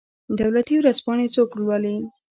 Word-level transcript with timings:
دولتي 0.39 0.75
ورځپاڼې 0.79 1.25
څوک 1.35 1.49
لوالي؟ 1.59 1.95